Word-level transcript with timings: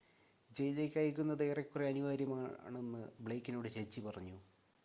"ജയിലിലേക്ക് 0.49 0.97
അയയ്ക്കുന്നത് 0.99 1.43
"ഏറെക്കുറെ 1.43 1.87
അനിവാര്യമാണെന്ന്" 1.87 3.03
ബ്ലെയ്ക്കിനോട് 3.19 3.69
ജഡ്ജി 3.69 4.01
പറഞ്ഞു. 4.01 4.39